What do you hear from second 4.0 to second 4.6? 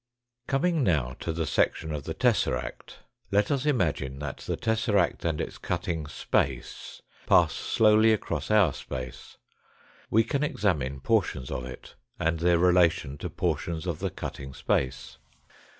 that the